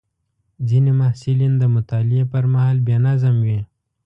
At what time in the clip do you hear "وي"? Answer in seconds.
3.47-3.59